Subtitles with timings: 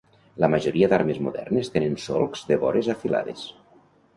[0.43, 3.45] La majoria d'armes modernes tenen solcs de vores afilades.